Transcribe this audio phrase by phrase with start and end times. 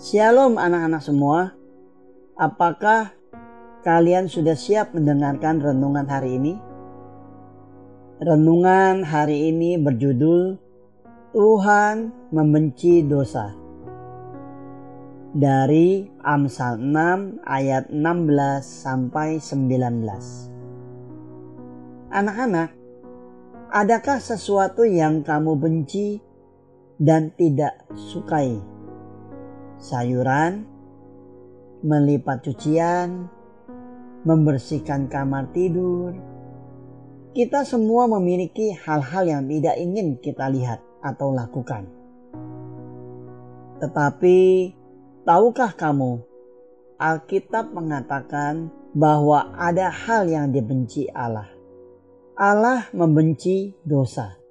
[0.00, 1.52] Shalom anak-anak semua.
[2.32, 3.12] Apakah
[3.84, 6.56] kalian sudah siap mendengarkan renungan hari ini?
[8.16, 10.56] Renungan hari ini berjudul
[11.36, 13.52] Tuhan membenci dosa.
[15.36, 20.08] Dari Amsal 6 ayat 16 sampai 19.
[22.08, 22.72] Anak-anak,
[23.68, 26.16] adakah sesuatu yang kamu benci
[26.96, 28.71] dan tidak sukai?
[29.82, 30.62] Sayuran,
[31.82, 33.26] melipat cucian,
[34.22, 36.14] membersihkan kamar tidur.
[37.34, 41.90] Kita semua memiliki hal-hal yang tidak ingin kita lihat atau lakukan.
[43.82, 44.38] Tetapi,
[45.26, 46.22] tahukah kamu,
[47.02, 51.50] Alkitab mengatakan bahwa ada hal yang dibenci Allah.
[52.38, 54.41] Allah membenci dosa.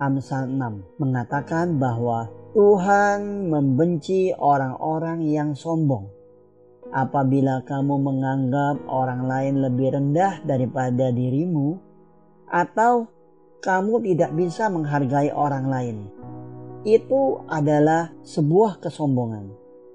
[0.00, 6.08] Amsal 6 mengatakan bahwa Tuhan membenci orang-orang yang sombong.
[6.92, 11.80] Apabila kamu menganggap orang lain lebih rendah daripada dirimu,
[12.52, 13.08] atau
[13.64, 15.96] kamu tidak bisa menghargai orang lain,
[16.84, 19.48] itu adalah sebuah kesombongan,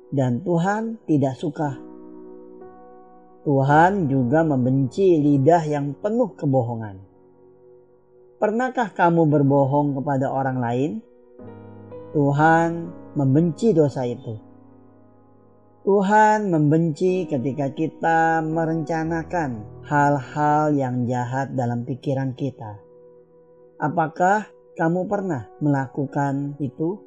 [0.10, 1.78] dan Tuhan tidak suka.
[3.46, 7.07] Tuhan juga membenci lidah yang penuh kebohongan.
[8.38, 10.92] Pernahkah kamu berbohong kepada orang lain?
[12.14, 14.38] Tuhan membenci dosa itu.
[15.82, 22.78] Tuhan membenci ketika kita merencanakan hal-hal yang jahat dalam pikiran kita.
[23.82, 24.46] Apakah
[24.78, 27.02] kamu pernah melakukan itu?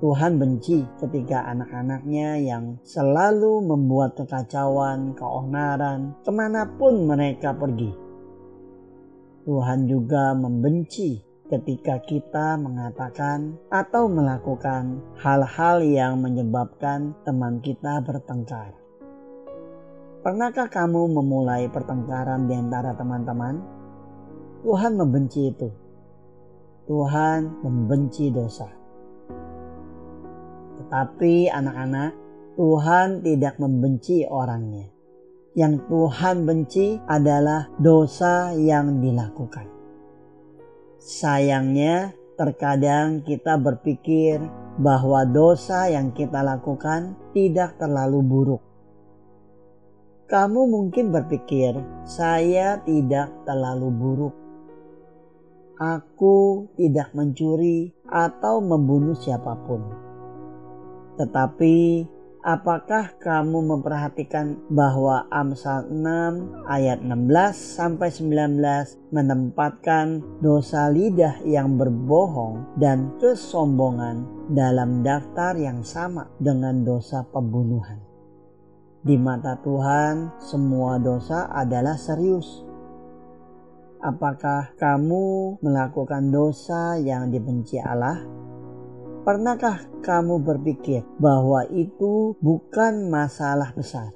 [0.00, 8.05] Tuhan benci ketika anak-anaknya yang selalu membuat kekacauan, keonaran, ke mana pun mereka pergi.
[9.46, 18.74] Tuhan juga membenci ketika kita mengatakan atau melakukan hal-hal yang menyebabkan teman kita bertengkar.
[20.26, 23.62] Pernahkah kamu memulai pertengkaran di antara teman-teman?
[24.66, 25.70] Tuhan membenci itu.
[26.90, 28.66] Tuhan membenci dosa.
[30.82, 32.10] Tetapi anak-anak,
[32.58, 34.95] Tuhan tidak membenci orangnya.
[35.56, 39.64] Yang Tuhan benci adalah dosa yang dilakukan.
[41.00, 44.36] Sayangnya, terkadang kita berpikir
[44.76, 48.62] bahwa dosa yang kita lakukan tidak terlalu buruk.
[50.28, 51.72] Kamu mungkin berpikir,
[52.04, 54.34] "Saya tidak terlalu buruk.
[55.80, 59.80] Aku tidak mencuri atau membunuh siapa pun."
[61.16, 61.76] Tetapi
[62.46, 67.26] Apakah kamu memperhatikan bahwa Amsal 6 ayat 16
[67.58, 77.26] sampai 19 menempatkan dosa lidah yang berbohong dan kesombongan dalam daftar yang sama dengan dosa
[77.26, 77.98] pembunuhan?
[79.02, 82.62] Di mata Tuhan, semua dosa adalah serius.
[83.98, 88.45] Apakah kamu melakukan dosa yang dibenci Allah?
[89.26, 94.14] Pernahkah kamu berpikir bahwa itu bukan masalah besar?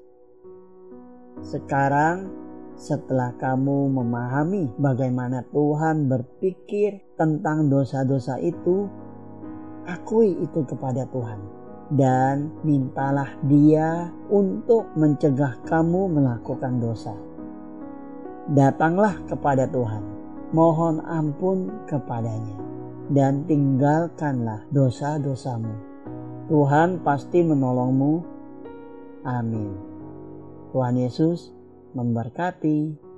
[1.42, 2.30] Sekarang,
[2.78, 8.86] setelah kamu memahami bagaimana Tuhan berpikir tentang dosa-dosa itu,
[9.90, 11.42] akui itu kepada Tuhan
[11.90, 17.18] dan mintalah Dia untuk mencegah kamu melakukan dosa.
[18.46, 20.06] Datanglah kepada Tuhan,
[20.54, 22.69] mohon ampun kepadanya
[23.10, 25.74] dan tinggalkanlah dosa-dosamu.
[26.46, 28.22] Tuhan pasti menolongmu.
[29.26, 29.70] Amin.
[30.70, 31.50] Tuhan Yesus
[31.94, 33.09] memberkati.